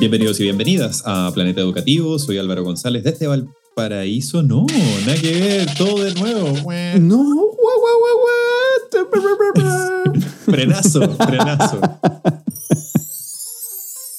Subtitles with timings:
[0.00, 2.18] Bienvenidos y bienvenidas a Planeta Educativo.
[2.18, 4.42] Soy Álvaro González desde Valparaíso.
[4.42, 4.64] No,
[5.04, 6.46] nada que ver, todo de nuevo.
[6.98, 7.98] No, guau, guau,
[8.94, 10.14] guau,
[10.46, 11.80] frenazo, frenazo.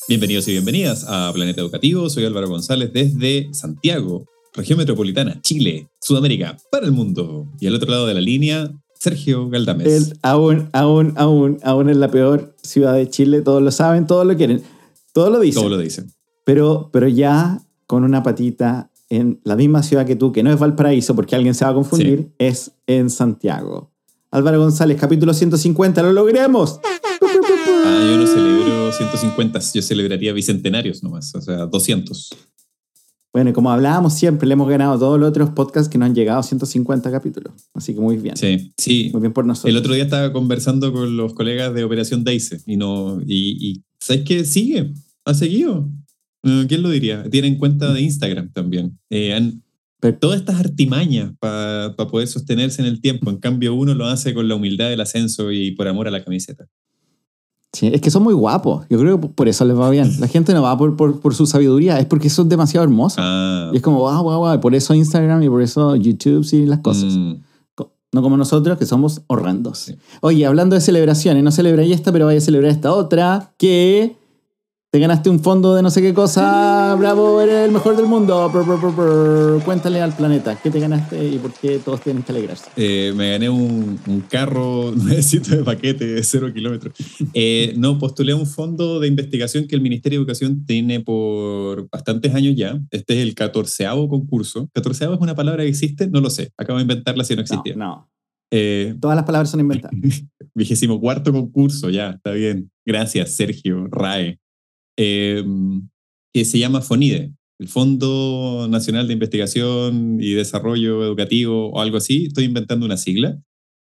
[0.08, 2.12] Bienvenidos y bienvenidas a Planeta Educativo.
[2.12, 7.48] Soy Álvaro González desde Santiago, región metropolitana, Chile, Sudamérica, para el mundo.
[7.60, 9.88] Y al otro lado de la línea, Sergio Galdames.
[9.88, 14.27] El, aún, aún, aún, aún en la peor ciudad de Chile, todos lo saben, todos
[14.27, 14.62] lo quieren.
[15.14, 15.62] Todo lo dicen.
[15.62, 16.12] Todo lo dicen.
[16.46, 20.58] Pero, pero ya con una patita en la misma ciudad que tú, que no es
[20.58, 23.91] Valparaíso, porque alguien se va a confundir, es en Santiago.
[24.32, 26.80] Álvaro González, capítulo 150, ¡lo logremos!
[27.84, 32.30] Ah, yo no celebro 150, yo celebraría bicentenarios nomás, o sea, 200.
[33.34, 36.16] Bueno, y como hablábamos siempre, le hemos ganado todos los otros podcasts que nos han
[36.16, 37.54] llegado a 150 capítulos.
[37.74, 38.35] Así que muy bien.
[38.35, 39.10] Sí, sí.
[39.13, 39.70] Muy bien por nosotros.
[39.70, 43.84] El otro día estaba conversando con los colegas de Operación Daisy y no y, y
[44.00, 44.44] ¿sabes qué?
[44.44, 44.94] Sigue,
[45.26, 45.90] ha seguido.
[46.44, 47.24] Eh, ¿Quién lo diría?
[47.30, 48.98] Tienen cuenta de Instagram también.
[49.10, 49.62] Eh, han,
[50.20, 53.30] todas estas artimañas para poder sostenerse en el tiempo.
[53.30, 56.24] En cambio, uno lo hace con la humildad del ascenso y por amor a la
[56.24, 56.66] camiseta.
[57.74, 58.86] Sí, es que son muy guapos.
[58.90, 60.20] Yo creo que por eso les va bien.
[60.20, 63.20] La gente no va por, por, su sabiduría, es porque son demasiado hermosos.
[63.22, 63.70] Ah.
[63.72, 64.59] Y es como, guau, guau, guau.
[64.59, 67.13] Por eso Instagram y por eso YouTube y las cosas.
[67.13, 67.35] Mm.
[68.13, 69.94] No como nosotros, que somos horrendos.
[70.19, 74.18] Oye, hablando de celebraciones, no celebráis esta, pero vaya a celebrar esta otra, que
[74.92, 78.52] te ganaste un fondo de no sé qué cosa, bravo, eres el mejor del mundo.
[79.64, 82.69] Cuéntale al planeta, ¿qué te ganaste y por qué todos tienen que alegrarse?
[82.75, 83.97] Eh, me gané un,
[84.30, 86.94] carro nuevecito de paquete de cero kilómetros.
[87.34, 92.35] Eh, no, postulé un fondo de investigación que el Ministerio de Educación tiene por bastantes
[92.35, 92.78] años ya.
[92.91, 94.69] Este es el catorceavo concurso.
[94.74, 96.09] ¿Catorceavo es una palabra que existe?
[96.09, 96.51] No lo sé.
[96.57, 97.78] Acabo de inventarla si no existía.
[97.78, 98.12] No, no.
[98.51, 99.96] Eh, Todas las palabras son inventadas.
[100.53, 102.69] Vigésimo cuarto concurso, ya, está bien.
[102.85, 104.41] Gracias, Sergio, RAE.
[104.97, 105.88] Em,
[106.34, 112.25] que se llama FONIDE, el Fondo Nacional de Investigación y Desarrollo Educativo o algo así.
[112.25, 113.40] Estoy inventando una sigla.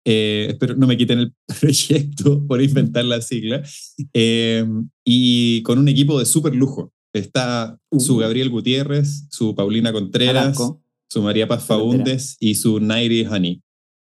[0.05, 3.62] Eh, espero no me quiten el proyecto por inventar la sigla.
[4.12, 6.93] Em, y con un equipo de súper lujo.
[7.12, 8.19] Está su uh.
[8.19, 10.56] Gabriel Gutiérrez, su Paulina Contreras,
[11.11, 13.62] su María Paz Faúndes y su Nairi Honey.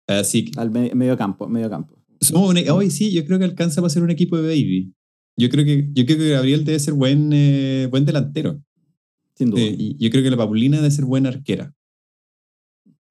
[0.09, 1.95] Así que, Al medio campo, medio campo.
[2.35, 4.93] hoy sí, yo creo que alcanza para ser un equipo de baby.
[5.37, 8.63] Yo creo que, yo creo que Gabriel debe ser buen, eh, buen delantero.
[9.35, 9.61] Sin duda.
[9.61, 11.75] Eh, y yo creo que la Paulina debe ser buena arquera.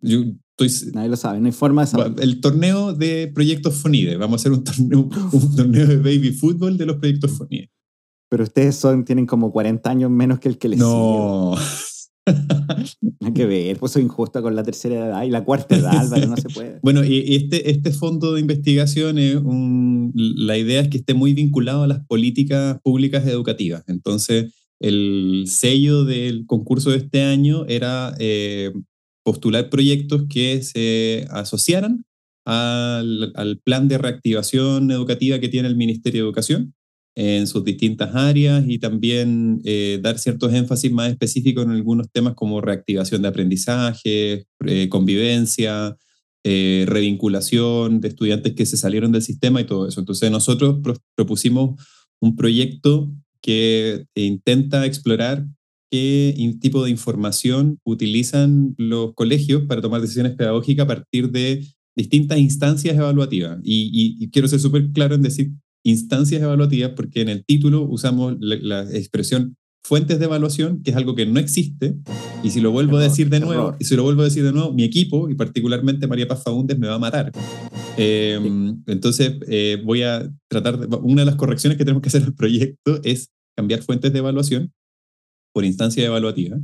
[0.01, 0.23] Yo
[0.57, 2.21] estoy, Nadie lo sabe, no hay forma de saberlo.
[2.21, 4.17] El torneo de proyectos Fonide.
[4.17, 7.69] Vamos a hacer un torneo, un torneo de baby fútbol de los proyectos Fonide.
[8.29, 11.55] Pero ustedes son, tienen como 40 años menos que el que les No.
[13.21, 16.27] Hay que ver, pues soy injusta con la tercera edad y la cuarta edad, Álvaro,
[16.27, 16.79] no se puede.
[16.83, 21.33] Bueno, y este, este fondo de investigación, es un, la idea es que esté muy
[21.33, 23.83] vinculado a las políticas públicas educativas.
[23.87, 28.73] Entonces, el sello del concurso de este año era eh,
[29.23, 32.05] postular proyectos que se asociaran
[32.45, 36.75] al, al plan de reactivación educativa que tiene el Ministerio de Educación
[37.15, 42.33] en sus distintas áreas y también eh, dar ciertos énfasis más específicos en algunos temas
[42.35, 45.95] como reactivación de aprendizaje, eh, convivencia,
[46.43, 50.01] eh, revinculación de estudiantes que se salieron del sistema y todo eso.
[50.01, 50.79] Entonces nosotros
[51.15, 51.81] propusimos
[52.19, 53.11] un proyecto
[53.41, 55.45] que intenta explorar
[55.89, 61.65] qué tipo de información utilizan los colegios para tomar decisiones pedagógicas a partir de
[61.95, 63.59] distintas instancias evaluativas.
[63.63, 65.51] Y, y quiero ser súper claro en decir
[65.85, 71.13] instancias evaluativas porque en el título usamos la, expresión fuentes de evaluación, que es algo
[71.13, 71.95] que no existe,
[72.43, 74.51] y si lo vuelvo a decir de nuevo, y si lo vuelvo a decir de
[74.51, 77.31] nuevo, mi equipo, y particularmente María Paz Faúndez, me va a matar.
[77.95, 82.23] Em, entonces, eh, voy a tratar, de, una de las correcciones que tenemos que hacer
[82.23, 84.73] al proyecto es cambiar fuentes de evaluación
[85.53, 86.57] por instancia evaluativa.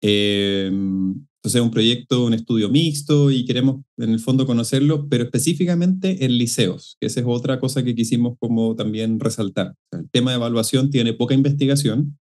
[0.00, 6.24] Entonces es un proyecto, un estudio mixto y queremos en el fondo conocerlo, pero específicamente
[6.24, 9.74] en liceos, que esa es otra cosa que quisimos como también resaltar.
[9.92, 12.18] el tema de evaluación tiene poca investigación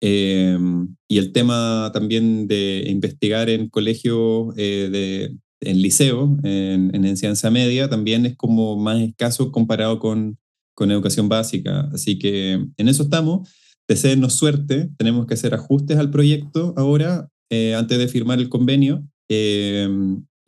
[0.00, 0.58] eh,
[1.06, 7.50] y el tema también de investigar en colegio, eh, de, en liceo, en, en, enseñanza
[7.50, 10.38] media, también es como más escaso comparado con,
[10.74, 11.88] con educación básica.
[11.92, 13.48] Así que en eso estamos.
[13.92, 19.06] Deseennos suerte, tenemos que hacer ajustes al proyecto ahora eh, antes de firmar el convenio.
[19.30, 19.86] Eh,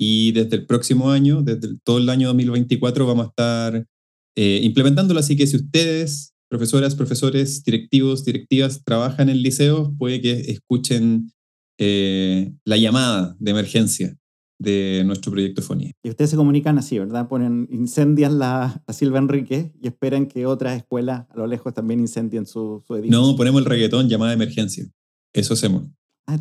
[0.00, 3.86] y desde el próximo año, desde todo el año 2024, vamos a estar
[4.34, 5.20] eh, implementándolo.
[5.20, 11.30] Así que si ustedes, profesoras, profesores, directivos, directivas, trabajan en liceos, puede que escuchen
[11.76, 14.16] la llamada de emergencia
[14.64, 15.92] de nuestro proyecto Fonía.
[16.02, 17.28] Y ustedes se comunican así, ¿verdad?
[17.28, 22.00] Ponen, incendian la, a Silva Enrique y esperan que otras escuelas a lo lejos también
[22.00, 23.20] incendien su, su edificio.
[23.20, 24.86] No, ponemos el reggaetón llamada de emergencia.
[25.32, 25.84] Eso hacemos.
[26.26, 26.38] Ah,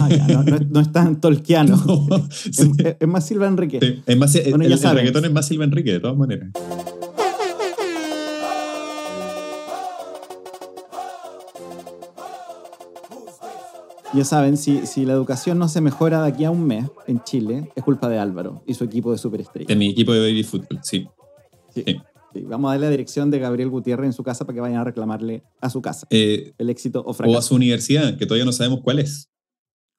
[0.00, 1.76] ah ya, no, no, es tan tolkiano.
[3.00, 3.80] es, más Silva Enrique.
[3.80, 6.50] Sí, es más, el, el, reggaetón es más Silva Enrique, de todas maneras.
[14.14, 17.20] Ya saben, si, si la educación no se mejora de aquí a un mes en
[17.24, 19.66] Chile, es culpa de Álvaro y su equipo de superestrellas.
[19.66, 21.08] De mi equipo de baby fútbol, sí.
[21.70, 21.84] Sí.
[22.42, 24.84] Vamos a darle la dirección de Gabriel Gutiérrez en su casa para que vayan a
[24.84, 27.36] reclamarle a su casa eh, el éxito o fracaso.
[27.36, 29.30] O a su universidad, que todavía no sabemos cuál es.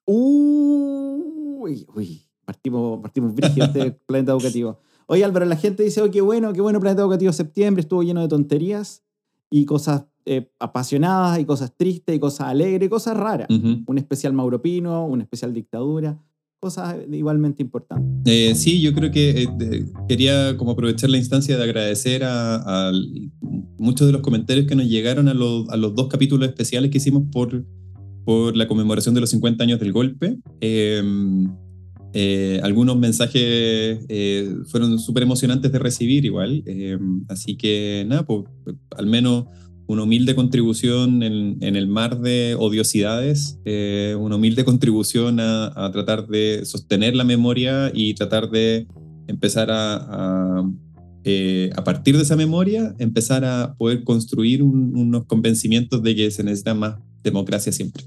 [0.06, 4.80] Uy, uy, partimos, partimos este planeta educativo.
[5.08, 8.22] Oye, Álvaro, la gente dice, oh, qué bueno, qué bueno planeta educativo septiembre, estuvo lleno
[8.22, 9.02] de tonterías
[9.50, 13.46] y cosas eh, apasionadas y cosas tristes y cosas alegres cosas raras.
[13.48, 16.20] Un especial Mauropino, un especial dictadura,
[16.58, 18.22] cosas igualmente importantes.
[18.24, 22.90] Eh, sí, yo creo que eh, quería como aprovechar la instancia de agradecer a,
[23.78, 26.98] muchos de los comentarios que nos llegaron a los, a los, dos capítulos especiales que
[26.98, 27.64] hicimos por,
[28.24, 30.38] por la conmemoración de los 50 años del golpe.
[30.60, 31.54] Em,
[32.64, 34.00] algunos mensajes
[34.72, 38.44] fueron súper emocionantes de recibir igual, em, así que nada, pues
[38.96, 39.44] al menos
[39.86, 46.64] una humilde contribución en, el mar de odiosidades, eh, una humilde contribución a, tratar de
[46.64, 48.86] sostener la memoria y tratar de
[49.28, 50.64] empezar a,
[51.24, 56.42] eh, a, partir de esa memoria, empezar a poder construir unos convencimientos de que se
[56.42, 58.04] necesita más democracia siempre.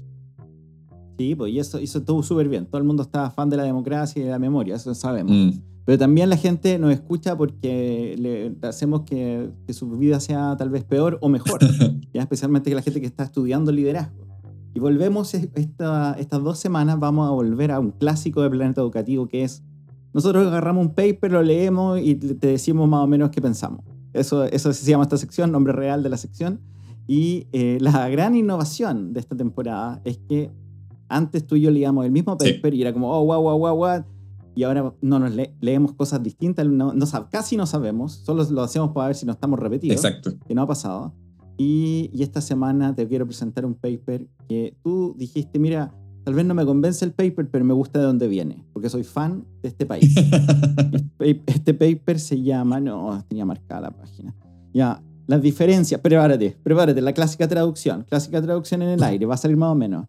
[1.18, 2.64] Sí, pues y eso hizo todo súper bien.
[2.64, 5.32] Todo el mundo está fan de la democracia y de la memoria, eso sabemos.
[5.32, 5.60] Mm.
[5.90, 10.84] Pero también la gente nos escucha porque le hacemos que, su vida sea tal vez
[10.84, 11.58] peor o mejor,
[12.14, 12.22] ¿ya?
[12.22, 14.24] especialmente que la gente que está estudiando liderazgo.
[14.72, 19.26] Y volvemos esta, estas dos semanas, vamos a volver a un clásico del planeta educativo
[19.26, 19.64] que es,
[20.12, 23.84] nosotros agarramos un paper, lo leemos y te decimos más o menos qué pensamos.
[24.12, 26.60] Eso, eso se llama esta sección, nombre real de la sección.
[27.08, 30.52] Y eh, la gran innovación de esta temporada es que
[31.08, 33.74] antes tú y yo leíamos el mismo paper y era como, oh, wow, wow, wow,
[33.74, 34.04] wow
[34.54, 38.90] y ahora no nos leemos cosas distintas, no, no, casi no sabemos, solo lo hacemos
[38.92, 39.96] para ver si no estamos repetidos.
[39.96, 40.32] Exacto.
[40.46, 41.14] Que no ha pasado.
[41.56, 45.92] Y, y, esta semana te quiero presentar un paper que tú dijiste, mira,
[46.24, 49.04] tal vez no me convence el paper, pero me gusta de dónde viene, porque soy
[49.04, 50.14] fan de este país.
[51.20, 54.34] Este, este paper se llama, no, tenía marcada la página.
[54.72, 59.36] Ya, las diferencias, prepárate, prepárate, la clásica traducción, clásica traducción en el aire, va a
[59.36, 60.06] salir más o menos.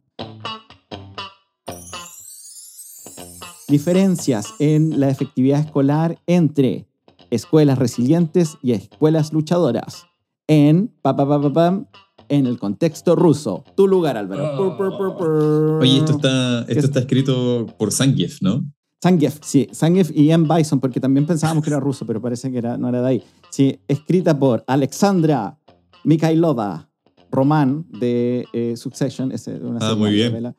[3.71, 6.87] Diferencias en la efectividad escolar entre
[7.29, 10.07] escuelas resilientes y escuelas luchadoras.
[10.45, 11.87] En, pa, pa,
[12.27, 13.63] en el contexto ruso.
[13.77, 14.57] Tu lugar, Álvaro.
[14.57, 15.79] Oh.
[15.79, 18.61] Oye, esto está, esto está escrito por Zangief, ¿no?
[19.01, 19.69] Zangief, sí.
[19.73, 20.53] Zangief y M.
[20.53, 23.23] Bison, porque también pensábamos que era ruso, pero parece que era, no era de ahí.
[23.51, 25.57] Sí, escrita por Alexandra
[26.03, 26.89] Mikhailova
[27.31, 29.31] Román de eh, Succession.
[29.31, 30.53] Es una ah, muy bien.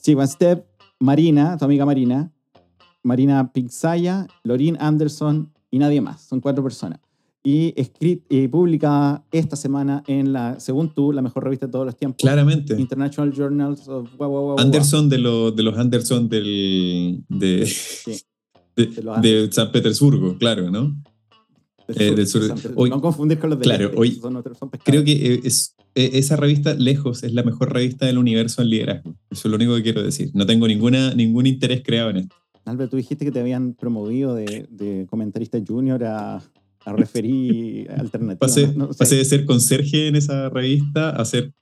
[0.00, 0.66] Sí, One Step,
[0.98, 2.32] Marina, tu amiga Marina,
[3.02, 6.22] Marina Pixaya, Lorin Anderson y nadie más.
[6.22, 7.00] Son cuatro personas.
[7.44, 11.86] Y, escrita y publicada esta semana en la, según tú, la mejor revista de todos
[11.86, 12.18] los tiempos.
[12.20, 12.74] Claramente.
[12.78, 14.10] International Journals of...
[14.58, 17.72] Anderson de, de los Anderson del, de,
[18.76, 20.96] de, San Petersburgo, claro, ¿no?
[21.86, 24.20] Del sur, eh, no confundir con los de Claro, hoy,
[24.84, 28.68] creo que eh, es, eh, esa revista, lejos, es la mejor revista del universo en
[28.68, 29.16] liderazgo.
[29.30, 30.30] Eso es lo único que quiero decir.
[30.34, 32.36] No tengo ninguna, ningún interés creado en esto.
[32.68, 38.38] Albert, tú dijiste que te habían promovido de, comentarista junior a, a referí alternativo.
[38.96, 41.52] Pasé, de ser conserje en esa revista a ser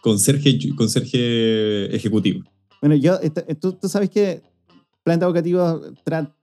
[0.00, 2.44] conserje, conserje ejecutivo.
[2.80, 3.18] Bueno, yo,
[3.60, 4.42] tú, sabes que
[5.02, 5.80] Planeta Educativo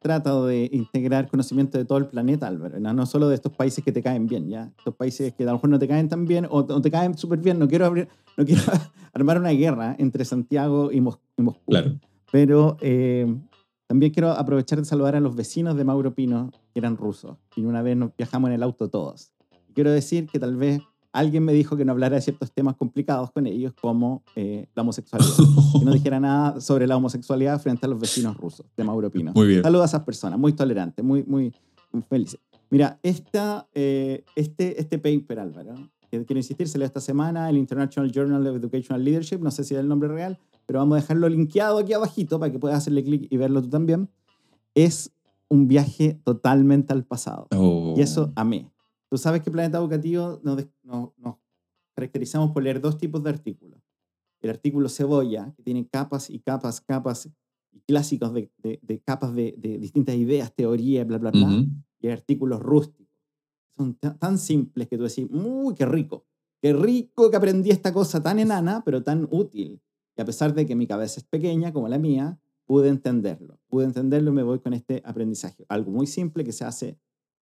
[0.01, 3.05] trata de integrar conocimiento de todo el planeta, Albert, ¿no?
[3.05, 4.71] solo de estos países que te caen bien, ¿ya?
[4.77, 7.39] Estos países que a lo mejor no te caen tan bien o, te caen súper
[7.39, 7.59] bien.
[7.59, 8.07] No quiero, abrir,
[8.37, 8.63] no quiero
[9.13, 11.21] armar una guerra entre Santiago y, Moscú.
[11.67, 11.99] Claro.
[12.31, 13.27] Pero eh,
[13.87, 17.63] también quiero aprovechar de saludar a los vecinos de Mauro Pino, que eran rusos, y
[17.63, 19.31] una vez nos viajamos en el auto todos.
[19.73, 23.31] Quiero decir que tal vez alguien me dijo que no hablara de ciertos temas complicados
[23.31, 25.31] con ellos, como eh, la homosexualidad.
[25.79, 29.31] que no dijera nada sobre la homosexualidad frente a los vecinos rusos de Mauro Pino.
[29.33, 29.63] Muy bien.
[29.63, 31.53] Saludos a esas personas, muy tolerantes, muy, muy,
[32.09, 32.39] felices.
[32.69, 35.75] Mira, esta, eh, este, este paper, Álvaro,
[36.09, 39.73] que quiero insistir, se esta semana, el International Journal of Educational Leadership, no sé si
[39.73, 43.03] es el nombre real, pero vamos a dejarlo linkeado aquí abajito para que puedas hacerle
[43.03, 44.09] clic y verlo tú también.
[44.73, 45.11] Es
[45.47, 47.47] un viaje totalmente al pasado.
[47.55, 47.93] Oh.
[47.97, 48.69] Y eso amé.
[49.09, 51.35] Tú sabes que Planeta Educativo nos, nos- nos
[51.95, 53.79] caracterizamos por leer dos tipos de artículos.
[54.41, 57.29] El artículo cebolla, que tiene capas y capas, capas
[57.71, 61.47] y clásicos de, de- de capas de, de distintas ideas, teorías, bla, bla, bla.
[61.47, 61.65] Ujú.
[62.01, 63.05] Y artículos rústicos.
[63.75, 66.25] Son ta- tan simples que tú decís, uy, qué rico.
[66.61, 69.79] Qué rico que aprendí esta cosa tan enana, pero tan útil.
[70.17, 73.59] Y a pesar de que mi cabeza es pequeña, como la mía, pude entenderlo.
[73.67, 75.65] Pude entenderlo y me voy con este aprendizaje.
[75.69, 76.97] Algo muy simple que se hace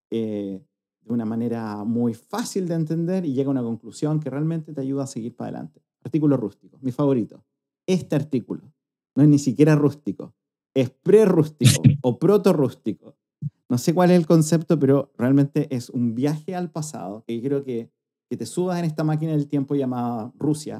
[0.09, 0.61] eh,
[1.01, 4.81] de una manera muy fácil de entender y llega a una conclusión que realmente te
[4.81, 5.81] ayuda a seguir para adelante.
[6.03, 7.43] Artículo rústico, mi favorito.
[7.85, 8.73] Este artículo
[9.15, 10.33] no es ni siquiera rústico,
[10.73, 13.15] es pre-rústico o proto-rústico.
[13.69, 17.63] No sé cuál es el concepto, pero realmente es un viaje al pasado que creo
[17.63, 17.91] que,
[18.29, 20.77] que te subas en esta máquina del tiempo llamada Rusia.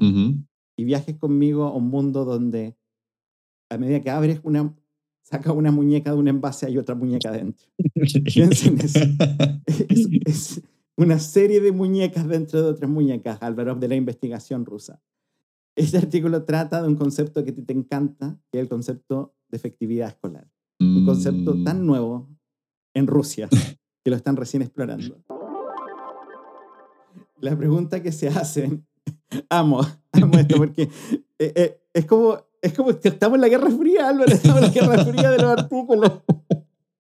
[0.76, 2.76] Y viajes conmigo a un mundo donde
[3.70, 4.76] a medida que abres una,
[5.24, 7.66] saca una muñeca de un envase hay otra muñeca dentro.
[8.26, 9.00] Piensen eso.
[9.66, 10.62] Es, es
[10.98, 15.02] una serie de muñecas dentro de otras muñecas, Álvaro, de la investigación rusa.
[15.76, 20.10] Este artículo trata de un concepto que te encanta, que es el concepto de efectividad
[20.10, 20.48] escolar.
[20.80, 21.64] Un concepto Mm.
[21.64, 22.30] tan nuevo
[22.94, 23.48] en Rusia
[24.04, 25.24] que lo están recién explorando.
[27.40, 28.86] La pregunta que se hacen,
[29.50, 29.82] amo,
[30.14, 34.08] amo esto porque eh, eh, es como es como que estamos en la Guerra Fría,
[34.08, 36.12] Álvaro, estamos en la Guerra Fría de los artículos.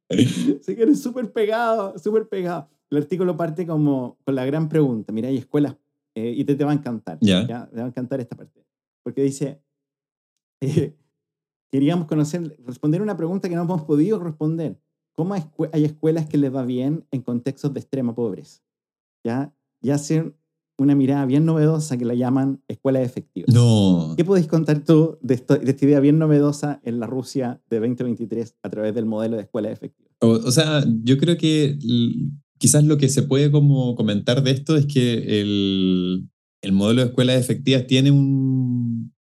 [0.62, 2.66] Se quedan súper pegados, súper pegados.
[2.90, 5.12] El artículo parte como con la gran pregunta.
[5.14, 5.76] Mira, hay escuelas,
[6.16, 7.18] eh, y te, te va a encantar.
[7.22, 7.48] Ya.
[7.48, 8.64] Te va a encantar esta parte.
[9.04, 9.62] Porque dice,
[10.62, 10.96] eh,
[11.72, 14.78] queríamos conocer, responder una pregunta que no hemos podido responder.
[15.16, 18.62] ¿Cómo hay escue- hay escuelas que les va bien en contextos de extrema pobreza?
[19.26, 19.54] ¿Ya?
[19.82, 20.36] Y hacen
[20.78, 23.54] una mirada bien novedosa que la llaman escuelas efectivas.
[23.54, 24.14] No.
[24.18, 27.80] ¿Qué podéis contar tú de, esto- de esta idea bien novedosa en la Rusia de
[27.80, 30.12] 2023 a través del modelo de escuelas efectivas?
[30.20, 31.78] O, o sea, yo creo que
[32.58, 36.28] quizás lo que se puede como comentar de esto es que el,
[36.62, 39.14] el modelo de escuelas efectivas tiene un,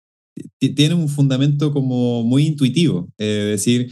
[0.60, 3.10] ti- tiene un fundamento como muy intuitivo.
[3.18, 3.92] Es decir,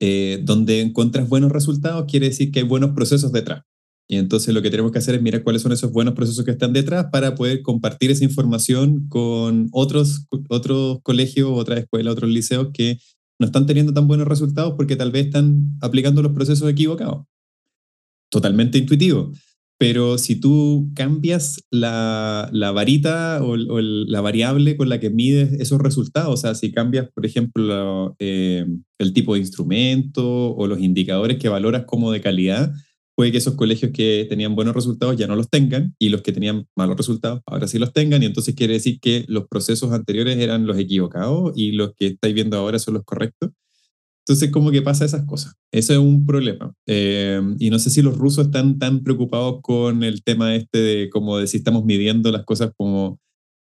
[0.00, 3.64] eh, donde encuentras buenos resultados quiere decir que hay buenos procesos detrás.
[4.06, 6.50] Y entonces lo que tenemos que hacer es mirar cuáles son esos buenos procesos que
[6.50, 12.68] están detrás para poder compartir esa información con otros, otros colegios, otras escuelas, otros liceos
[12.74, 12.98] que
[13.38, 17.24] no están teniendo tan buenos resultados porque tal vez están aplicando los procesos equivocados.
[18.30, 19.32] Totalmente intuitivo.
[19.78, 25.80] Pero si tú cambias la, la varita o, la variable con la que mides esos
[25.80, 28.66] resultados, o sea, si cambias, por ejemplo, eh,
[28.98, 32.72] el tipo de instrumento o los indicadores que valoras como de calidad,
[33.16, 36.32] puede que esos colegios que tenían buenos resultados ya no los tengan y los que
[36.32, 40.36] tenían malos resultados ahora sí los tengan y entonces quiere decir que los procesos anteriores
[40.38, 43.50] eran los equivocados y los que estáis viendo ahora son los correctos.
[44.26, 45.54] Entonces, como que pasa esas cosas.
[45.70, 46.72] Eso es un problema.
[46.86, 51.10] Eh, y no sé si los rusos están tan preocupados con el tema este de
[51.10, 53.20] como de si estamos midiendo las cosas como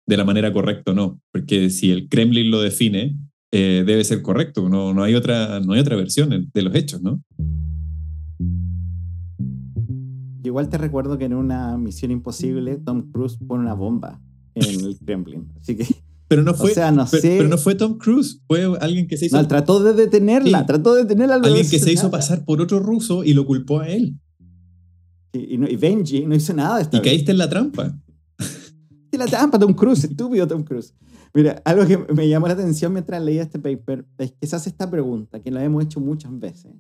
[0.08, 1.22] de la manera correcta o no.
[1.32, 3.16] Porque si el Kremlin lo define,
[3.52, 4.68] eh, debe ser correcto.
[4.68, 7.22] No, no, hay otra, no hay otra versión de los hechos, ¿no?
[10.58, 14.20] Igual te recuerdo que en una misión imposible Tom Cruise pone una bomba
[14.56, 15.54] en el Kremlin.
[15.62, 15.86] Así que
[16.28, 17.36] Pero no fue, o sea, no pero, sé.
[17.38, 20.66] pero no fue Tom Cruise, fue alguien que se hizo, No, trató de detenerla, Sí.
[20.66, 21.36] trató de detenerla.
[21.36, 24.20] al alguien que se hizo pasar por otro ruso y lo culpó a él.
[25.34, 27.10] Y, y no- y Benji no hizo nada de esta Y vez.
[27.10, 27.96] caíste en la trampa.
[29.12, 30.94] Y la trampa, Tom Cruise, estúpido Tom Cruise.
[31.34, 34.70] Mira, algo que me llamó la atención mientras leía este paper es que se hace
[34.70, 36.74] esta pregunta, que la hemos hecho muchas veces,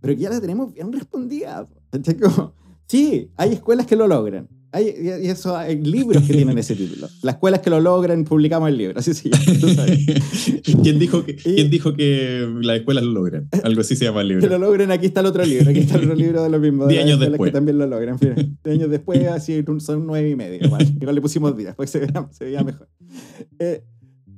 [0.00, 1.66] pero que ya la tenemos bien respondida.
[2.88, 4.48] sí, hay escuelas que lo logran.
[4.70, 4.84] Hay,
[5.24, 7.08] y eso, hay libros que tienen ese título.
[7.22, 8.98] Las escuelas que lo logran, publicamos el libro.
[8.98, 9.42] Así se llama.
[10.82, 13.48] ¿Quién, dijo que, Y- ¿Quién dijo que las escuelas lo logran?
[13.64, 14.58] Algo así se llama el que lo libro.
[14.58, 15.70] logren, aquí está el otro libro.
[15.70, 16.84] Aquí está el otro libro de lo mismo.
[16.86, 17.48] de Diez años después.
[17.48, 18.18] Que también lo logran.
[18.18, 20.62] Diez años después, así son nueve y medio.
[20.66, 22.88] Igual, igual le pusimos días, porque se veía, se veía mejor.
[23.58, 23.84] Eh,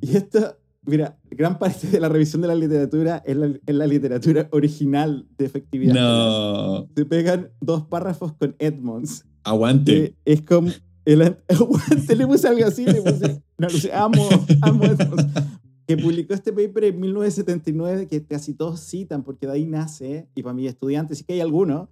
[0.00, 0.56] y esto,
[0.86, 5.26] mira, gran parte de la revisión de la literatura es la, es la literatura original
[5.38, 5.94] de efectividad.
[5.94, 9.24] No, Se pegan dos párrafos con Edmonds.
[9.44, 10.16] aguante.
[10.24, 10.70] es como.
[11.04, 13.42] El, an- aguante, le puse algo así, le puse.
[13.58, 14.28] No, le puse, amo,
[14.62, 15.26] amo Edmonds.
[15.86, 20.42] Que publicó este paper en 1979, que casi todos citan, porque de ahí nace, y
[20.42, 21.88] para mis estudiantes, sí que hay algunos,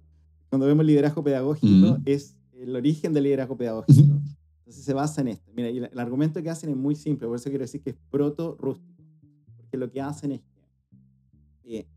[0.49, 2.01] cuando vemos liderazgo pedagógico, Ujú.
[2.05, 4.21] es el origen del liderazgo pedagógico.
[4.69, 5.51] Entonces se basa en esto.
[5.55, 7.95] Mira, y el, argumento que hacen es muy simple, por eso quiero decir que es
[8.11, 9.03] proto-rústico.
[9.57, 10.41] Porque lo que hacen es
[11.63, 11.87] que eh,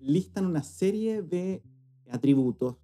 [0.00, 1.62] listan una serie de
[2.10, 2.76] atributos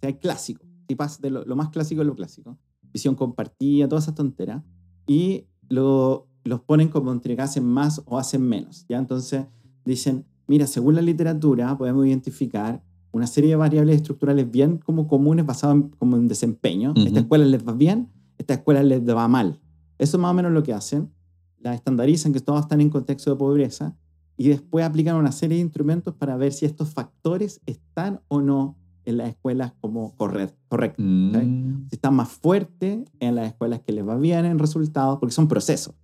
[0.00, 2.58] sea, clásicos, tipas de lo, lo más clásico de lo clásico,
[2.92, 4.62] visión compartida, todas esas tonteras,
[5.06, 8.86] y lo los ponen como entre que hacen más o hacen menos.
[8.88, 8.98] ¿ya?
[8.98, 9.46] Entonces
[9.84, 15.44] dicen, mira, según la literatura podemos identificar una serie de variables estructurales bien como comunes
[15.44, 16.92] basadas en, como en desempeño.
[16.92, 17.02] Ujú.
[17.02, 18.08] Esta escuela les va bien,
[18.40, 19.60] esta escuela les va mal.
[19.98, 21.10] Eso es más o menos lo que hacen.
[21.58, 23.94] La estandarizan, que todos están en contexto de pobreza,
[24.36, 28.76] y después aplican una serie de instrumentos para ver si estos factores están o no
[29.04, 30.58] en las escuelas como correctos.
[30.68, 31.02] Correcto.
[31.02, 31.88] Mm.
[31.90, 35.46] Si están más fuertes en las escuelas que les va bien en resultados, porque son
[35.48, 35.94] procesos.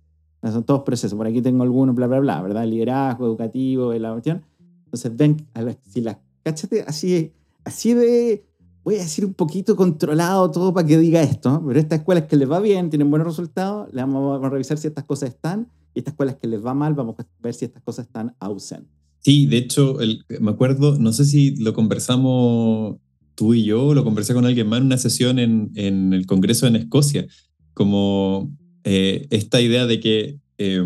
[0.43, 1.17] Son todos procesos.
[1.17, 2.65] Por aquí tengo algunos, bla, bla, bla, ¿verdad?
[2.67, 4.43] Liderazgo, educativo, la cuestión.
[4.85, 7.33] Entonces ven, a la- si las, cáchate, así,
[7.65, 8.45] así de,
[8.87, 12.37] voy a decir un poquito controlado todo para que diga esto, pero estas escuelas que
[12.37, 15.67] les va bien, tienen buenos resultados, le vamos, vamos a revisar si estas cosas están,
[15.93, 18.89] y estas escuelas que les va mal, vamos a ver si estas cosas están ausentes.
[19.19, 22.95] Sí, de hecho, el- me acuerdo, no sé si lo conversamos
[23.35, 26.65] tú y yo, lo conversé con alguien más en una sesión en, en el Congreso
[26.65, 27.27] en Escocia,
[27.73, 28.49] como
[28.85, 30.81] eh, esta idea de que eh,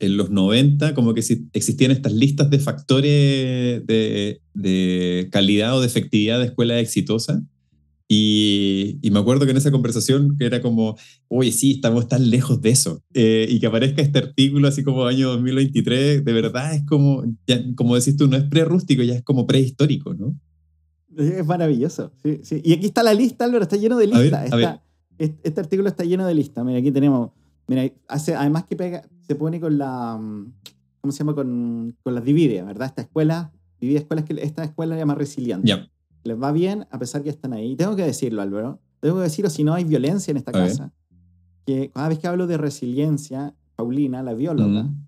[0.00, 1.20] en los 90 como que
[1.52, 7.42] existían estas listas de factores de, de calidad o de efectividad de escuela exitosa.
[8.10, 10.96] Y, y me acuerdo que en esa conversación que era como,
[11.28, 13.02] oye, sí, estamos tan lejos de eso.
[13.12, 17.62] Eh, y que aparezca este artículo así como año 2023, de verdad es como, ya,
[17.74, 20.34] como decís tú, no es pre-rústico, ya es como prehistórico, ¿no?
[21.18, 22.12] Es maravilloso.
[22.22, 22.62] sí, sí.
[22.64, 24.40] Y aquí está la lista, Álvaro, está lleno de A ver, listas.
[24.40, 24.80] a Está- ver.
[25.18, 26.64] Este, este artículo está lleno de listas.
[26.64, 27.30] Mira, aquí tenemos.
[27.66, 30.16] Mira, hace, además que pega, se pone con la.
[30.18, 30.52] mm,
[31.00, 31.34] ¿Cómo se llama?
[31.34, 32.88] Con, con las divide, ¿verdad?
[32.88, 35.68] Esta escuela, divide escuelas que esta escuela llama resiliente.
[35.68, 35.88] Ya,
[36.24, 37.72] Les va bien a pesar que están ahí.
[37.72, 38.80] Y tengo que decirlo, Álvaro.
[39.00, 40.68] Tengo que decirlo si no hay violencia en esta ver.
[40.68, 40.92] casa.
[41.64, 45.06] Que cada vez que hablo de resiliencia, Paulina, la bióloga, Mm.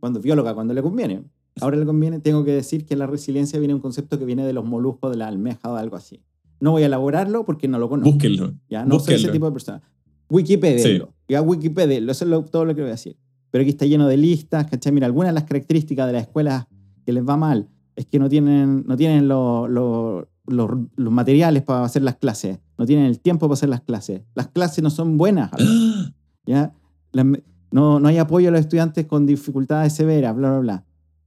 [0.00, 1.22] cuando bióloga, cuando le conviene.
[1.60, 4.44] Ahora le conviene, tengo que decir que la resiliencia viene de un concepto que viene
[4.44, 6.20] de los moluscos de la almeja o algo así.
[6.60, 8.12] No voy a elaborarlo porque no lo conozco.
[8.12, 8.52] búsquenlo.
[8.68, 9.32] ya no soy ese búsquenlo.
[9.32, 9.82] tipo de persona.
[10.28, 10.82] Wikipedia.
[10.82, 11.02] Sí.
[11.28, 13.16] Ya Wikipedia, eso es lo- todo lo que voy a decir.
[13.52, 14.90] Pero aquí está lleno de listas, ¿cachai?
[14.92, 16.66] Mira, algunas de las características de las escuelas
[17.06, 21.62] que les va mal es que no tienen, no tienen lo- lo- los, los materiales
[21.62, 24.22] para hacer las clases, no tienen el tiempo para hacer las clases.
[24.34, 25.50] Las clases no son buenas.
[25.60, 26.12] ¡Ah!
[26.44, 26.74] ¿ya?
[27.12, 27.24] Las
[27.70, 30.84] no, no hay apoyo a los estudiantes con dificultades severas, bla, bla, bla.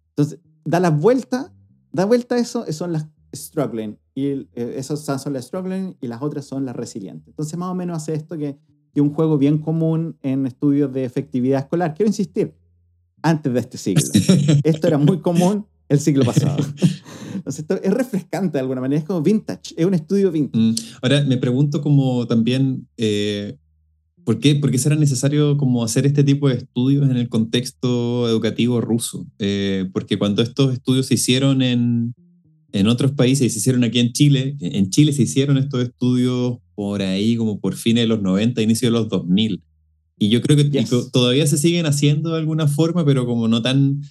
[0.10, 1.52] Entonces, da las vueltas,
[1.91, 3.97] da vuelta a eso, son las struggling.
[4.13, 4.47] Y eh,
[4.78, 7.28] esas son las struggling y las otras son las resilientes.
[7.30, 8.58] Entonces, más o menos hace esto que
[8.95, 11.93] que un juego bien común en estudios de efectividad escolar.
[11.93, 12.53] Quiero insistir,
[13.21, 14.05] antes de este siglo.
[14.63, 16.65] Esto era muy común el siglo pasado.
[17.36, 20.63] Entonces, esto es refrescante de alguna manera, es como vintage, es un estudio vintage.
[20.63, 23.58] Mm, Ahora, me pregunto como también, eh,
[24.23, 28.27] ¿por, qué, ¿por qué será necesario como hacer este tipo de estudios en el contexto
[28.27, 29.27] educativo ruso?
[29.38, 32.15] Eh, porque cuando estos estudios se hicieron en,
[32.75, 36.57] en otros países y se hicieron aquí en Chile, en Chile se hicieron estos estudios
[36.75, 39.61] por ahí como por fines de los 90, inicio de los 2000.
[40.17, 41.11] Y yo creo que Yes.
[41.11, 44.01] todavía se siguen haciendo de alguna forma, pero como no tan...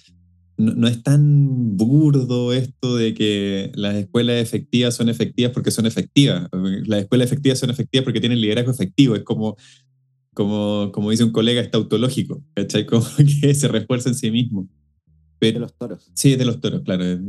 [0.57, 5.85] No, no es tan burdo esto de que las escuelas efectivas son efectivas porque son
[5.85, 6.47] efectivas.
[6.85, 9.15] Las escuelas efectivas son efectivas porque tienen liderazgo efectivo.
[9.17, 9.57] Es como,
[10.33, 12.85] como, como dice un colega, es tautológico, ¿cachai?
[12.87, 13.05] Como
[13.41, 14.69] que se refuerza en sí mismo.
[15.41, 16.11] De Pero, los toros.
[16.13, 17.19] Sí, de los toros, claro, eh,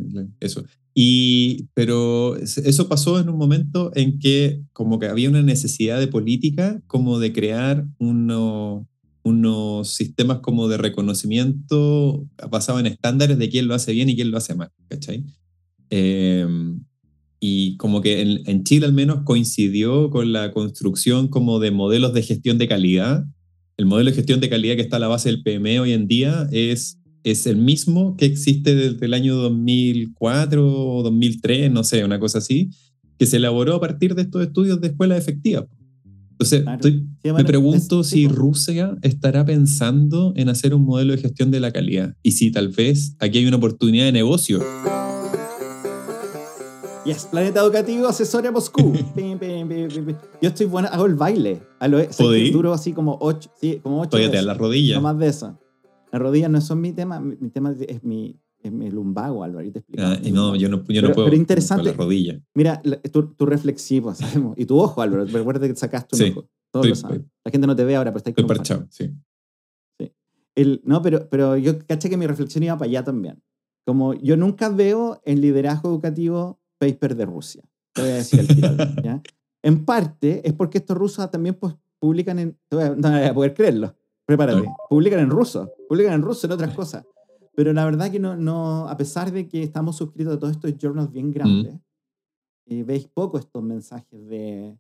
[0.41, 0.65] eso.
[0.95, 6.07] Y, pero eso pasó en un momento en que como que había una necesidad de
[6.09, 8.89] política como de crear uno-
[9.23, 14.31] unos sistemas como de reconocimiento basado en estándares de quién lo hace bien y quién
[14.31, 15.25] lo hace mal, ¿cachai?
[15.91, 16.47] Eh,
[17.41, 22.15] y como que en, en Chile al menos coincidió con la construcción como de modelos
[22.15, 23.25] de gestión de calidad.
[23.77, 26.07] El modelo de gestión de calidad que está a la base del PME hoy en
[26.09, 26.99] día es
[27.31, 32.39] es el mismo que existe desde el año 2004 o 2003, no sé, una cosa
[32.39, 32.71] así,
[33.19, 35.67] que se elaboró a partir de estos estudios de escuela efectiva.
[36.33, 36.77] Entonces, Claro.
[36.77, 38.29] estoy- Sí, me bueno, pregunto es- si sí.
[38.29, 42.69] Rusia estará pensando en hacer un modelo de gestión de la calidad y si tal
[42.69, 44.63] vez aquí hay una oportunidad de negocio.
[47.05, 48.93] Yes, Planeta Educativo, asesoria Moscú.
[49.15, 49.89] Pim, pim, pim.
[50.43, 51.63] Yo estoy bueno, hago el baile.
[51.79, 51.99] A lo,
[52.53, 54.47] duro así como ocho, sí, como ocho Todavía te da veces.
[54.47, 54.97] la rodilla.
[54.97, 55.59] No más de eso.
[56.19, 59.61] Las rodillas no son mi tema, mi, mi tema es mi, es mi lumbago, Álvaro,
[59.65, 60.03] ahí te explico.
[60.05, 61.83] Ah, y no, yo no, yo no Pero- puedo pero interesante.
[61.91, 62.41] con la rodilla.
[62.55, 62.81] Mira,
[63.13, 64.55] tu, tu reflexivo, sabemos.
[64.59, 66.49] Y tu ojo, Álvaro, recuerda que sacaste un Sí, ojo.
[66.73, 67.31] Todos lo estoy- saben.
[67.45, 68.75] La gente no te ve ahora, pero está Estoy un parche.
[68.75, 69.11] parchado, sí.
[70.55, 73.43] El, no, pero, pero yo caché que mi reflexión iba para allá también.
[73.85, 77.63] Como yo nunca veo en liderazgo educativo paper de Rusia.
[77.93, 78.69] Te voy a decir el tiro,
[79.05, 79.21] ¿ya?
[79.63, 82.59] En parte es porque estos rusos también pues, publican en...
[82.71, 82.79] no
[83.11, 83.95] voy a poder creerlo.
[84.27, 84.69] Prepárate.
[84.91, 85.71] Publican en ruso.
[85.89, 87.05] Publican en ruso en otras cosas.
[87.55, 90.77] Pero la verdad que no, no a pesar de que estamos suscritos a todos estos
[90.77, 91.79] journals bien grandes,
[92.67, 94.77] eh, veis poco estos mensajes de,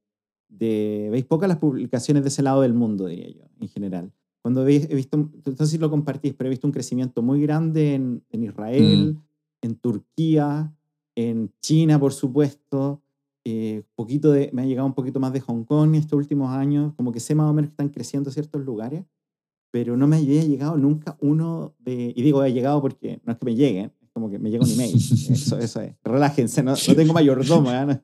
[0.48, 1.08] de...
[1.10, 4.94] Veis pocas las publicaciones de ese lado del mundo, diría yo, en general Cuando he
[4.94, 8.44] visto, no sé si lo compartís, pero he visto un crecimiento muy grande en, en
[8.44, 9.22] Israel, Mm.
[9.62, 10.72] en Turquía,
[11.14, 13.00] en China, por supuesto.
[13.44, 16.92] Eh, poquito de, me ha llegado un poquito más de Hong Kong estos últimos años.
[16.94, 19.04] Como que sé más o menos que están creciendo ciertos lugares,
[19.76, 22.10] pero no me había llegado nunca uno de.
[22.16, 24.64] Y digo, ha llegado porque no es que me lleguen, es como que me llega
[24.64, 24.94] un email.
[25.30, 25.92] eso, eso es.
[26.02, 27.70] Relájense, no, no tengo mayordomo.
[27.70, 28.00] ¿eh?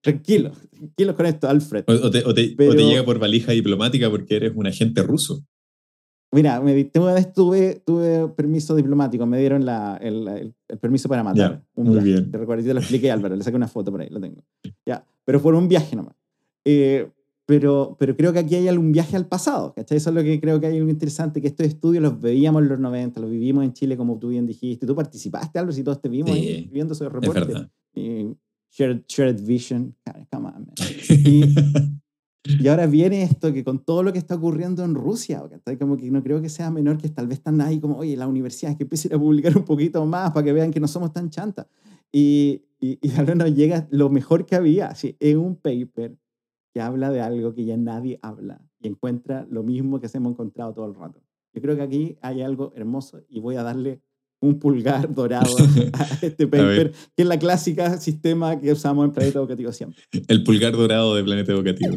[0.00, 1.82] Tranquilo, tranquilos con esto, Alfred.
[1.88, 4.68] O, o te, o te- o Pero- te llega por valija diplomática porque eres un
[4.68, 5.44] agente ruso.
[6.30, 11.08] Mira, me, una vez tuve, tuve permiso diplomático, me dieron la, el, el- el permiso
[11.08, 11.64] para matar.
[11.74, 12.08] Un muy viaje.
[12.08, 12.30] bien.
[12.30, 14.44] Te recuerdo, te lo expliqué, Álvaro, le saqué una foto por ahí, lo tengo.
[14.86, 16.14] Ya, pero fue un viaje nomás.
[16.64, 17.08] Eh,
[17.46, 19.98] pero, pero creo que aquí hay algún viaje al pasado, ¿cachai?
[19.98, 22.68] Eso es lo que creo que hay algo interesante, que estos estudios los veíamos en
[22.68, 24.84] los 90, los vivimos en Chile, como tú bien dijiste.
[24.86, 27.46] Tú participaste, Álvaro, si todos te vimos Sí, ahí viendo esos Es reportes.
[27.46, 27.70] verdad.
[27.94, 28.34] Y
[28.72, 29.94] shared, shared vision,
[30.30, 30.74] come on, man.
[32.48, 35.78] Y, y ahora viene esto que con todo lo que está ocurriendo en Rusia, ¿cachai?
[35.78, 38.28] como que no creo que sea menor que tal vez están ahí como, oye, las
[38.28, 41.28] universidades que empiecen a publicar un poquito más para que vean que no somos tan
[41.30, 41.66] chantas.
[42.12, 46.16] Y, y, y ahora nos llega lo mejor que había, así, es un paper
[46.76, 50.32] que habla de algo que ya nadie habla y encuentra lo mismo que se hemos
[50.32, 51.22] encontrado todo el rato.
[51.54, 54.02] Yo creo que aquí hay algo hermoso y voy a darle
[54.40, 55.56] un pulgar dorado
[55.94, 60.02] a este paper, que es la clásica sistema que usamos en Planeta Educativo siempre.
[60.28, 61.96] El pulgar dorado de Planeta Educativo.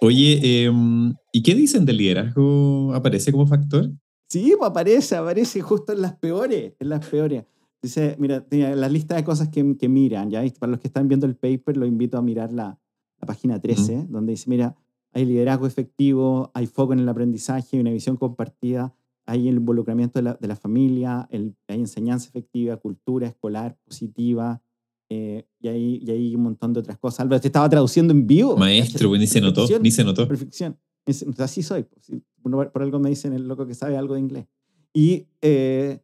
[0.00, 2.94] Oye, em, ¿y qué dicen del liderazgo?
[2.94, 3.90] ¿Aparece como factor?
[4.26, 7.44] Sí, pues aparece, aparece justo en las peores, en las peores.
[7.82, 10.46] Dice, mira, la lista de cosas que, que miran, ¿ya?
[10.46, 12.78] Y para los que están viendo el paper, los invito a mirar la,
[13.20, 14.76] la página 13, donde dice, mira,
[15.12, 18.94] hay liderazgo efectivo, hay foco en el aprendizaje, hay una visión compartida,
[19.26, 24.62] hay el involucramiento de la, de la familia, el- hay enseñanza efectiva, cultura escolar positiva,
[25.10, 27.20] eh, y, hay, y hay un montón de otras cosas.
[27.20, 28.56] Álvaro, te estaba traduciendo en vivo.
[28.56, 29.82] Maestro, pues, ni se notó, Perfección.
[29.82, 30.28] ni se notó.
[30.28, 30.76] Perfección.
[31.06, 31.84] Es- así soy.
[31.84, 32.22] pues, sí.
[32.42, 34.46] Por, por algo me dicen el loco que sabe algo de inglés.
[34.92, 36.00] Y eh,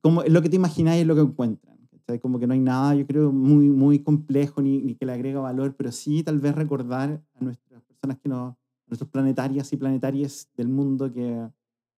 [0.00, 1.20] como lo que te imagináis es lo que
[2.06, 2.20] ¿cachai?
[2.20, 5.40] Como que no hay nada, yo creo, muy, muy complejo ni, ni que le agrega
[5.40, 8.54] valor, pero sí tal vez recordar a nuestras personas que nos,
[8.86, 11.48] nuestros planetarias y planetarias del mundo que,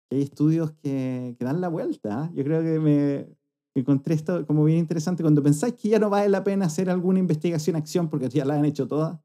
[0.08, 2.22] que hay estudios que, que dan la vuelta.
[2.22, 2.30] ¿ah?
[2.34, 3.26] Yo creo que me
[3.74, 7.18] encontré esto como bien interesante cuando pensáis que ya no vale la pena hacer alguna
[7.18, 9.18] investigación-acción porque ya la han hecho todas.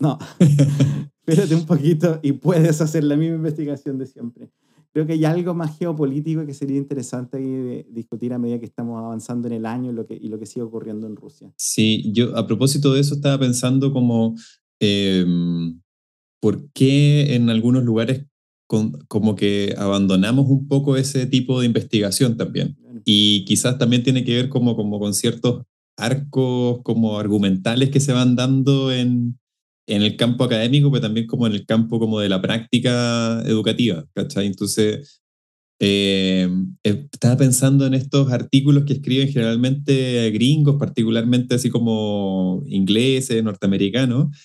[0.00, 0.18] No,
[1.26, 4.50] espérate un poquito y puedes hacer la misma investigación de siempre.
[4.96, 9.46] Creo que hay algo más geopolítico que sería interesante discutir a medida que estamos avanzando
[9.46, 11.52] en el año y lo que, y lo que sigue ocurriendo en Rusia.
[11.58, 14.36] Sí, yo a propósito de eso estaba pensando como,
[14.80, 15.82] em,
[16.40, 18.24] ¿por qué en algunos lugares
[18.66, 22.78] con- como que abandonamos un poco ese tipo de investigación también?
[23.04, 25.66] Y quizás también tiene que ver como, como con ciertos
[25.98, 29.38] arcos como argumentales que se van dando en,
[29.86, 34.04] en el campo académico, pero también como en el campo como de la práctica educativa,
[34.14, 34.46] ¿cachai?
[34.46, 35.22] Entonces,
[35.78, 36.48] eh,
[36.84, 44.36] eh, estaba pensando en estos artículos que escriben generalmente gringos, particularmente así como ingleses, norteamericanos,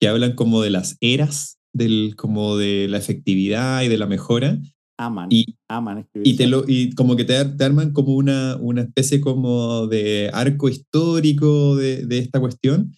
[0.00, 4.60] que hablan como de las eras, del, como de la efectividad y de la mejora,
[4.96, 6.28] Aman, y, aman escribir.
[6.28, 10.30] y, te lo, y como que te, te arman como una, una especie como de
[10.32, 12.92] arco histórico de, de esta cuestión,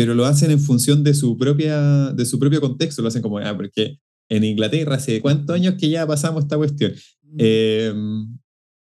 [0.00, 3.36] pero lo hacen en función de su, propia, de su propio contexto, lo hacen como,
[3.38, 3.98] ah, porque
[4.30, 6.92] en Inglaterra hace cuántos años que ya pasamos esta cuestión.
[7.36, 7.92] Eh,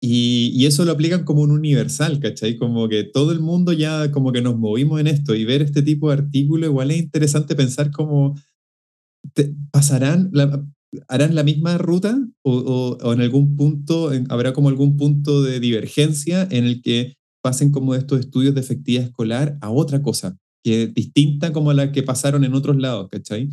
[0.03, 2.57] y, y eso lo aplican como un universal, ¿cachai?
[2.57, 5.83] Como que todo el mundo ya como que nos movimos en esto y ver este
[5.83, 8.35] tipo de artículo igual es interesante pensar cómo
[9.35, 10.67] te- pasarán, la-
[11.09, 15.43] harán la misma ruta o, o- o en algún punto en- habrá como algún punto
[15.43, 20.37] de divergencia en el que pasen como estos estudios de efectividad escolar a otra cosa,
[20.65, 23.51] que es distinta como la que pasaron en otros lados, ¿cachai?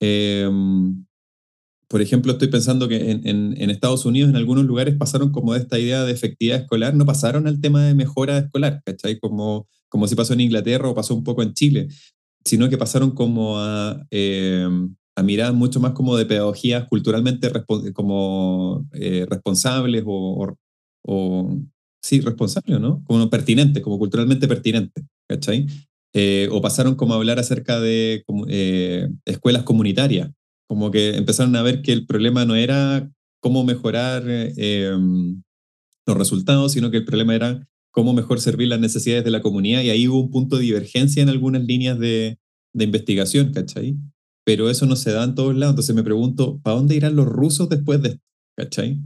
[0.00, 1.06] Em,
[1.88, 5.78] por ejemplo, estoy pensando que en, Estados Unidos, en algunos lugares, pasaron como de esta
[5.78, 9.18] idea de efectividad escolar, no pasaron al tema de mejora escolar, ¿cachai?
[9.18, 11.88] Como, como si pasó en Inglaterra o pasó un poco en Chile,
[12.44, 14.68] sino que pasaron como a, eh,
[15.16, 17.50] a mirar mucho más como de pedagogías culturalmente
[17.94, 20.56] como eh, responsables o, o-
[21.06, 21.58] o-
[22.02, 23.02] sí, responsables, ¿no?
[23.04, 25.66] Como pertinentes, como culturalmente pertinentes, ¿cachai?
[26.20, 30.32] Eh, o pasaron como a hablar acerca de eh, escuelas comunitarias,
[30.66, 33.08] como que empezaron a ver que el problema no era
[33.40, 35.40] cómo mejorar em,
[36.08, 39.82] los resultados, sino que el problema era cómo mejor servir las necesidades de la comunidad
[39.82, 42.40] y ahí hubo un punto de divergencia en algunas líneas de,
[42.74, 43.96] de investigación, ¿cachai?
[44.44, 47.26] Pero eso no se da en todos lados, entonces me pregunto, ¿para dónde irán los
[47.26, 48.22] rusos después de esto?
[48.56, 49.00] ¿Cachai?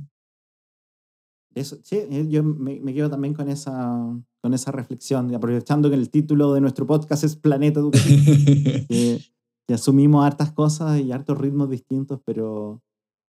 [1.55, 3.99] Eso, sí, eh, yo me, me quedo también con esa,
[4.41, 8.23] con esa reflexión, y aprovechando que el título de nuestro podcast es Planeta Educativo,
[8.89, 9.21] que,
[9.67, 12.83] que asumimos hartas cosas y hartos ritmos distintos, pero,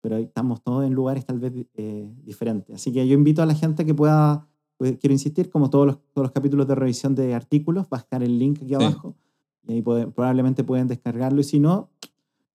[0.01, 2.75] pero estamos todos en lugares tal vez eh, diferentes.
[2.75, 5.97] Así que yo invito a la gente que pueda, pues, quiero insistir, como todos los,
[6.13, 9.15] todos los capítulos de revisión de artículos, va a estar el link aquí abajo
[9.67, 11.89] y ahí probablemente pueden descargarlo y si no,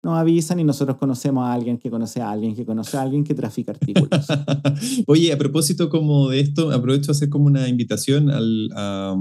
[0.02, 3.22] nos avisan y nosotros conocemos a alguien que conoce a alguien que conoce a alguien
[3.22, 4.26] que trafica artículos.
[5.06, 9.14] Oye, a propósito como de esto, aprovecho a hacer como una invitación al, a,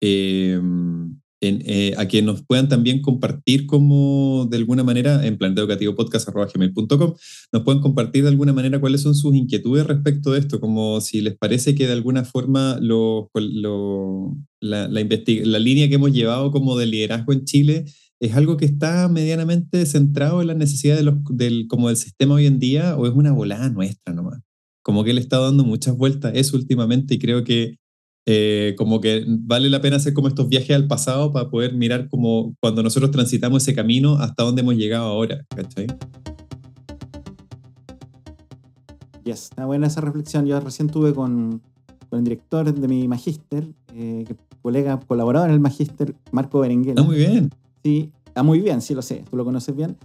[0.00, 7.14] em, eh, que nos puedan también compartir como de alguna manera en planteaeducativopodcast.com
[7.52, 11.22] nos pueden compartir de alguna manera cuáles son sus inquietudes respecto de esto, como si
[11.22, 16.76] les parece que de alguna forma lo, la, la, la línea que hemos llevado como
[16.76, 17.86] de liderazgo en Chile
[18.20, 22.34] es algo que está medianamente centrado en las necesidades de los, del, como del sistema
[22.34, 24.40] hoy en día o es una volada nuestra nomás.
[24.82, 27.76] Como que le está dando muchas vueltas eso últimamente y creo que
[28.26, 32.08] eh, como que vale la pena hacer como estos viajes al pasado para poder mirar
[32.08, 35.86] como cuando nosotros transitamos ese camino hasta dónde hemos llegado ahora, ¿cachai?
[39.24, 40.44] Yes, está buena esa reflexión.
[40.44, 41.62] Yo recién tuve con,
[42.10, 44.26] con el director de mi magíster, eh,
[44.60, 47.00] colega, colaborador en el magíster, Marco Berenguela.
[47.00, 47.50] Ah, muy bien.
[47.82, 49.96] Sí, está muy bien, sí lo sé, tú lo conoces bien.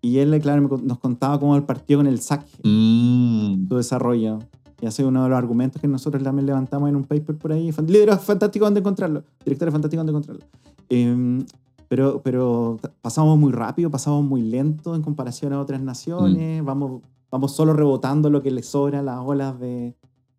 [0.00, 3.68] Y él, claro, nos contaba cómo él partió con el SAC, mm.
[3.68, 4.40] su desarrollo.
[4.80, 7.70] Y es uno de los argumentos que nosotros también levantamos en un paper por ahí.
[7.86, 9.22] Líderes fantástico donde encontrarlo.
[9.44, 10.44] Directores fantásticos donde encontrarlo.
[10.88, 11.46] Em,
[11.86, 16.62] pero, pero pasamos muy rápido, pasamos muy lento en comparación a otras naciones.
[16.62, 16.66] Mm.
[16.66, 19.94] Vamos, vamos solo rebotando lo que le sobra las olas de,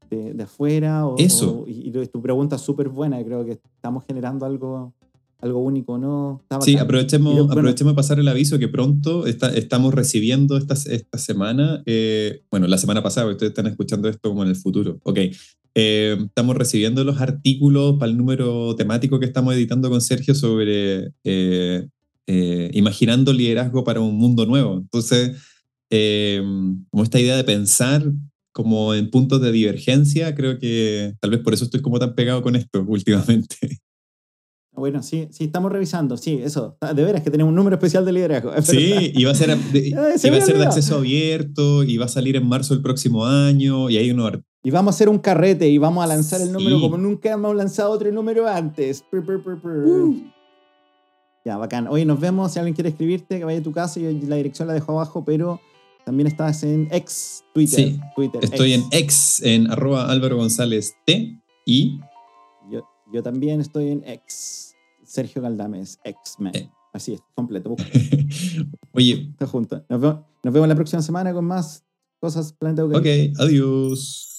[0.09, 1.05] de, afuera.
[1.17, 1.63] Eso.
[1.65, 3.23] y, y, tu pregunta es súper buena.
[3.23, 4.93] Creo que estamos generando algo
[5.43, 6.41] algo único, ¿no?
[6.61, 12.43] sí, aprovechemos, aprovechemos de pasar el aviso que pronto estamos recibiendo esta, esta semana, eh,
[12.49, 15.19] bueno, la semana pasada, ustedes están escuchando esto como en el futuro, ok.
[15.75, 21.11] Eh, estamos recibiendo los artículos para el número temático que estamos editando con Sergio sobre
[21.23, 21.87] eh,
[22.73, 24.77] imaginando liderazgo para un mundo nuevo.
[24.77, 25.41] Entonces,
[25.89, 28.03] como esta idea de pensar
[28.53, 32.41] como en puntos de divergencia, creo que tal vez por eso estoy como tan pegado
[32.41, 33.81] con esto últimamente.
[34.75, 36.77] Bueno, sí, sí, estamos revisando, sí, eso.
[36.95, 38.51] De veras que tenemos un número especial de liderazgo.
[38.63, 42.35] Sí, y va a ser de, a ser de acceso abierto y va a salir
[42.35, 44.31] en marzo del próximo año y hay uno...
[44.63, 47.55] Y vamos a hacer un carrete y vamos a lanzar el número como nunca hemos
[47.55, 49.03] lanzado otro número antes.
[49.11, 50.15] Uh.
[51.43, 51.87] Ya, bacán.
[51.89, 52.53] Oye, nos vemos.
[52.53, 53.99] Si alguien quiere escribirte, que vaya a tu casa.
[53.99, 55.59] y la dirección la dejo abajo, pero
[56.05, 57.79] también estás en ex Twitter.
[57.79, 61.99] Sí, Twitter, estoy en ex, en arroba Álvaro González T y
[63.13, 64.75] yo también estoy en X.
[65.05, 66.55] Sergio Galdames, X-Men.
[66.55, 66.69] Eh.
[66.91, 67.75] Así es, completo.
[68.91, 69.29] Oye.
[69.31, 69.85] Está junto.
[69.87, 70.01] Nos
[70.43, 71.83] vemos, la próxima semana con más
[72.19, 73.33] cosas Planeta Educativo.
[73.33, 74.29] Ok, adiós.